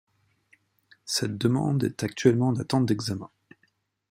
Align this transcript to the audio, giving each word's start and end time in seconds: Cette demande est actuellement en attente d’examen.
Cette 1.05 1.37
demande 1.37 1.83
est 1.83 2.01
actuellement 2.03 2.47
en 2.47 2.55
attente 2.55 2.87
d’examen. 2.87 3.29